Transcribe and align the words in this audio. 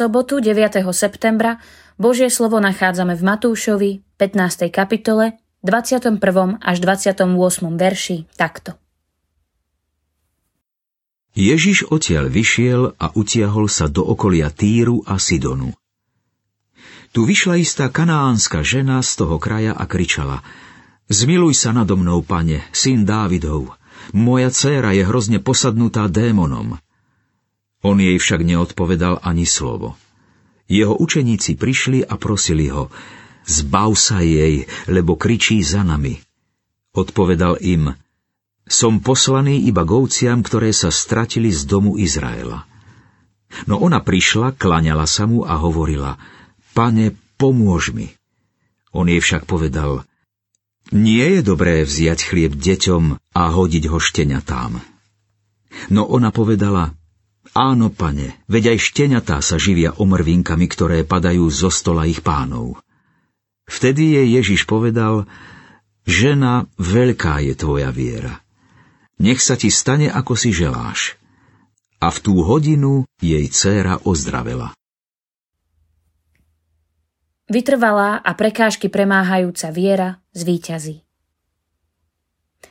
sobotu 0.00 0.40
9. 0.40 0.80
septembra 0.96 1.60
Božie 2.00 2.32
slovo 2.32 2.56
nachádzame 2.56 3.20
v 3.20 3.20
Matúšovi 3.20 3.90
15. 4.16 4.72
kapitole 4.72 5.36
21. 5.60 6.16
až 6.56 6.76
28. 6.80 7.28
verši 7.76 8.24
takto. 8.32 8.80
Ježiš 11.36 11.92
odtiaľ 11.92 12.32
vyšiel 12.32 12.96
a 12.96 13.12
utiahol 13.12 13.68
sa 13.68 13.92
do 13.92 14.00
okolia 14.00 14.48
Týru 14.48 15.04
a 15.04 15.20
Sidonu. 15.20 15.76
Tu 17.12 17.20
vyšla 17.20 17.60
istá 17.60 17.92
kanánska 17.92 18.64
žena 18.64 19.04
z 19.04 19.20
toho 19.20 19.36
kraja 19.36 19.76
a 19.76 19.84
kričala 19.84 20.40
Zmiluj 21.12 21.60
sa 21.60 21.76
nado 21.76 22.00
mnou, 22.00 22.24
pane, 22.24 22.64
syn 22.72 23.04
Dávidov. 23.04 23.76
Moja 24.16 24.48
dcéra 24.48 24.96
je 24.96 25.04
hrozne 25.04 25.44
posadnutá 25.44 26.08
démonom. 26.08 26.80
On 27.80 27.96
jej 27.96 28.16
však 28.20 28.44
neodpovedal 28.44 29.24
ani 29.24 29.48
slovo. 29.48 29.96
Jeho 30.70 30.94
učeníci 30.94 31.56
prišli 31.56 32.04
a 32.04 32.14
prosili 32.20 32.68
ho, 32.68 32.92
zbav 33.48 33.96
sa 33.96 34.20
jej, 34.20 34.68
lebo 34.86 35.16
kričí 35.16 35.64
za 35.64 35.82
nami. 35.82 36.20
Odpovedal 36.94 37.58
im, 37.64 37.96
som 38.70 39.02
poslaný 39.02 39.66
iba 39.66 39.82
govciam, 39.82 40.46
ktoré 40.46 40.70
sa 40.70 40.94
stratili 40.94 41.50
z 41.50 41.66
domu 41.66 41.98
Izraela. 41.98 42.70
No 43.66 43.82
ona 43.82 43.98
prišla, 43.98 44.54
klaňala 44.54 45.10
sa 45.10 45.26
mu 45.26 45.42
a 45.42 45.58
hovorila, 45.58 46.22
pane, 46.70 47.18
pomôž 47.34 47.90
mi. 47.90 48.14
On 48.94 49.10
jej 49.10 49.18
však 49.18 49.46
povedal, 49.50 50.06
nie 50.94 51.38
je 51.38 51.40
dobré 51.42 51.82
vziať 51.82 52.30
chlieb 52.30 52.54
deťom 52.54 53.18
a 53.34 53.42
hodiť 53.50 53.84
ho 53.90 53.98
šteniatám. 53.98 54.78
No 55.90 56.06
ona 56.06 56.30
povedala, 56.34 56.94
Áno, 57.50 57.90
pane, 57.90 58.38
veď 58.46 58.76
aj 58.76 58.78
šteniatá 58.78 59.42
sa 59.42 59.58
živia 59.58 59.90
omrvinkami, 59.98 60.70
ktoré 60.70 61.02
padajú 61.02 61.50
zo 61.50 61.66
stola 61.66 62.06
ich 62.06 62.22
pánov. 62.22 62.78
Vtedy 63.66 64.14
jej 64.18 64.28
Ježiš 64.38 64.70
povedal, 64.70 65.26
žena, 66.06 66.70
veľká 66.78 67.42
je 67.42 67.54
tvoja 67.58 67.90
viera. 67.90 68.38
Nech 69.18 69.42
sa 69.42 69.58
ti 69.58 69.66
stane, 69.66 70.06
ako 70.06 70.38
si 70.38 70.54
želáš. 70.54 71.18
A 71.98 72.08
v 72.14 72.18
tú 72.22 72.40
hodinu 72.46 73.04
jej 73.18 73.44
dcéra 73.50 73.98
ozdravela. 74.06 74.72
Vytrvalá 77.50 78.22
a 78.22 78.30
prekážky 78.38 78.86
premáhajúca 78.86 79.74
viera 79.74 80.22
zvíťazí. 80.38 81.02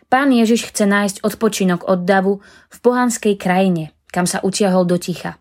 Pán 0.07 0.31
Ježiš 0.31 0.71
chce 0.71 0.87
nájsť 0.87 1.17
odpočinok 1.21 1.85
od 1.85 2.07
davu 2.07 2.39
v 2.71 2.77
pohanskej 2.79 3.35
krajine, 3.35 3.93
kam 4.09 4.25
sa 4.25 4.41
utiahol 4.41 4.85
do 4.85 4.97
ticha. 4.97 5.37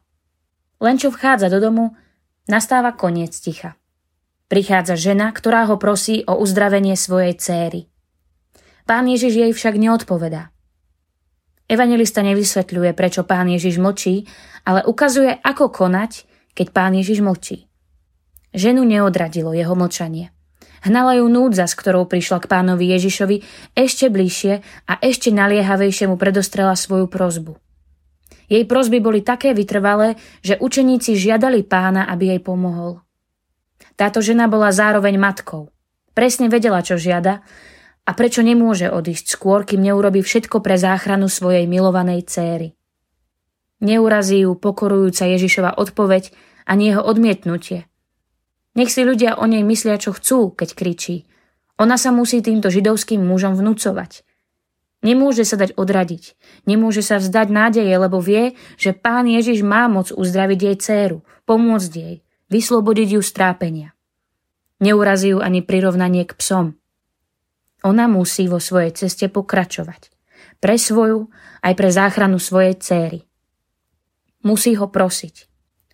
Len 0.79 0.97
čo 1.01 1.11
vchádza 1.11 1.51
do 1.51 1.59
domu, 1.59 1.99
nastáva 2.47 2.95
koniec 2.95 3.35
ticha. 3.35 3.75
Prichádza 4.49 4.97
žena, 4.97 5.29
ktorá 5.35 5.69
ho 5.69 5.77
prosí 5.77 6.25
o 6.25 6.41
uzdravenie 6.41 6.97
svojej 6.97 7.37
céry. 7.37 7.81
Pán 8.89 9.05
Ježiš 9.05 9.37
jej 9.37 9.53
však 9.53 9.77
neodpovedá. 9.77 10.49
Evangelista 11.69 12.25
nevysvetľuje, 12.25 12.97
prečo 12.97 13.29
pán 13.29 13.53
Ježiš 13.53 13.77
mlčí, 13.77 14.25
ale 14.65 14.81
ukazuje, 14.89 15.37
ako 15.45 15.69
konať, 15.69 16.25
keď 16.57 16.67
pán 16.73 16.97
Ježiš 16.97 17.21
mlčí. 17.21 17.69
Ženu 18.57 18.89
neodradilo 18.89 19.53
jeho 19.53 19.77
mlčanie. 19.77 20.33
Hnala 20.81 21.21
ju 21.21 21.29
núdza, 21.29 21.69
s 21.69 21.77
ktorou 21.77 22.09
prišla 22.09 22.41
k 22.41 22.49
pánovi 22.49 22.89
Ježišovi 22.97 23.37
ešte 23.77 24.09
bližšie 24.09 24.53
a 24.89 24.93
ešte 25.05 25.29
naliehavejšie 25.29 26.09
mu 26.09 26.17
predostrela 26.17 26.73
svoju 26.73 27.11
prozbu. 27.13 27.61
Jej 28.49 28.65
prozby 28.65 28.99
boli 28.99 29.21
také 29.21 29.53
vytrvalé, 29.53 30.17
že 30.41 30.57
učeníci 30.57 31.15
žiadali 31.15 31.65
pána, 31.69 32.09
aby 32.09 32.33
jej 32.37 32.41
pomohol. 32.41 33.05
Táto 33.99 34.23
žena 34.25 34.47
bola 34.47 34.73
zároveň 34.73 35.19
matkou. 35.21 35.69
Presne 36.15 36.51
vedela, 36.51 36.83
čo 36.83 36.99
žiada 36.99 37.43
a 38.09 38.11
prečo 38.17 38.41
nemôže 38.41 38.89
odísť 38.89 39.37
skôr, 39.37 39.69
kým 39.69 39.85
neurobi 39.85 40.25
všetko 40.25 40.65
pre 40.65 40.81
záchranu 40.81 41.29
svojej 41.29 41.69
milovanej 41.69 42.25
céry. 42.25 42.79
Neurazí 43.79 44.43
ju 44.43 44.59
pokorujúca 44.59 45.29
Ježišova 45.29 45.79
odpoveď 45.79 46.35
ani 46.67 46.91
jeho 46.91 47.03
odmietnutie. 47.05 47.87
Nech 48.75 48.91
si 48.91 49.03
ľudia 49.03 49.39
o 49.39 49.47
nej 49.47 49.63
myslia, 49.63 49.99
čo 49.99 50.15
chcú, 50.15 50.55
keď 50.55 50.75
kričí. 50.75 51.27
Ona 51.79 51.95
sa 51.95 52.11
musí 52.11 52.43
týmto 52.43 52.71
židovským 52.71 53.23
mužom 53.23 53.55
vnúcovať. 53.55 54.27
Nemôže 54.99 55.47
sa 55.47 55.55
dať 55.55 55.79
odradiť. 55.79 56.35
Nemôže 56.67 57.07
sa 57.07 57.23
vzdať 57.23 57.49
nádeje, 57.55 57.95
lebo 57.95 58.19
vie, 58.19 58.59
že 58.75 58.91
pán 58.91 59.31
Ježiš 59.31 59.63
má 59.63 59.87
moc 59.87 60.11
uzdraviť 60.11 60.59
jej 60.59 60.77
dceru, 60.77 61.19
pomôcť 61.47 61.93
jej, 61.95 62.17
vyslobodiť 62.51 63.09
ju 63.15 63.21
z 63.23 63.31
trápenia. 63.31 63.89
Neurazí 64.83 65.35
ju 65.35 65.39
ani 65.39 65.63
prirovnanie 65.63 66.27
k 66.27 66.35
psom. 66.35 66.75
Ona 67.87 68.11
musí 68.11 68.51
vo 68.51 68.59
svojej 68.59 68.91
ceste 68.95 69.31
pokračovať. 69.31 70.11
Pre 70.59 70.75
svoju, 70.75 71.31
aj 71.63 71.73
pre 71.79 71.91
záchranu 71.95 72.43
svojej 72.43 72.75
céry. 72.75 73.23
Musí 74.43 74.75
ho 74.75 74.91
prosiť. 74.91 75.47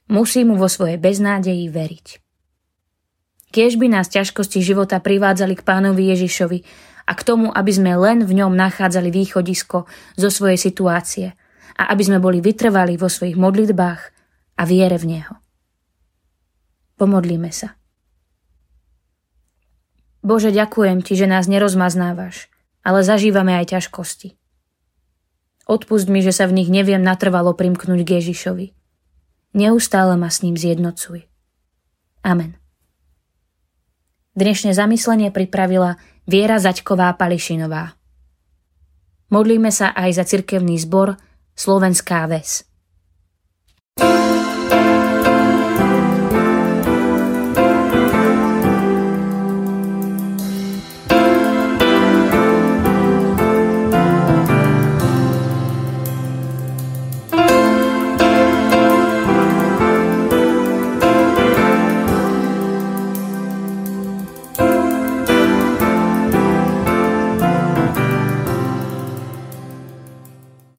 Musí 0.09 0.45
mu 0.49 0.57
vo 0.57 0.69
svojej 0.69 0.97
beznádeji 0.97 1.69
veriť. 1.69 2.07
Kiež 3.53 3.77
by 3.77 3.87
nás 3.87 4.11
ťažkosti 4.11 4.65
života 4.65 5.01
privádzali 5.01 5.55
k 5.57 5.63
pánovi 5.63 6.13
Ježišovi, 6.13 6.59
a 7.05 7.13
k 7.13 7.23
tomu, 7.23 7.53
aby 7.53 7.73
sme 7.73 7.93
len 7.97 8.25
v 8.25 8.33
ňom 8.41 8.57
nachádzali 8.57 9.13
východisko 9.13 9.85
zo 10.17 10.29
svojej 10.33 10.57
situácie 10.57 11.27
a 11.77 11.93
aby 11.93 12.03
sme 12.07 12.19
boli 12.23 12.41
vytrvali 12.41 12.97
vo 12.97 13.13
svojich 13.13 13.37
modlitbách 13.37 14.01
a 14.57 14.63
viere 14.65 14.97
v 14.97 15.19
Neho. 15.19 15.35
Pomodlíme 16.97 17.51
sa. 17.51 17.77
Bože, 20.25 20.55
ďakujem 20.55 21.05
Ti, 21.05 21.21
že 21.21 21.27
nás 21.29 21.45
nerozmaznávaš, 21.51 22.49
ale 22.81 23.05
zažívame 23.05 23.53
aj 23.61 23.77
ťažkosti. 23.77 24.41
Odpust 25.69 26.09
mi, 26.09 26.25
že 26.25 26.33
sa 26.33 26.49
v 26.49 26.57
nich 26.61 26.69
neviem 26.73 27.01
natrvalo 27.01 27.53
primknúť 27.53 28.01
k 28.05 28.11
Ježišovi. 28.21 28.67
Neustále 29.57 30.17
ma 30.17 30.33
s 30.33 30.41
ním 30.41 30.57
zjednocuj. 30.57 31.29
Amen. 32.25 32.64
Dnešné 34.35 34.75
zamyslenie 34.75 35.31
pripravila 35.31 35.95
Viera 36.27 36.59
Zaďková 36.59 37.15
Pališinová. 37.15 37.95
Modlíme 39.31 39.71
sa 39.71 39.95
aj 39.95 40.11
za 40.19 40.25
cirkevný 40.27 40.75
zbor 40.83 41.15
Slovenská 41.55 42.27
ves. 42.27 42.67
thank 43.95 44.29
you 44.29 44.34